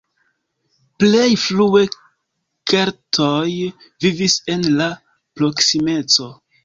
Plej 1.01 1.27
frue 1.41 1.81
keltoj 2.73 3.51
vivis 4.07 4.39
en 4.55 4.67
la 4.81 4.89
proksimeco. 5.41 6.33